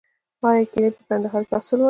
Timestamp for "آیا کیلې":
0.47-0.89